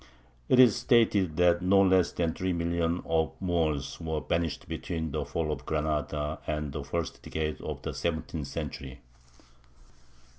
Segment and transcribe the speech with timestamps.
[0.49, 5.23] It is stated that no less than three million of Moors were banished between the
[5.25, 9.01] fall of Granada and the first decade of the 17th century.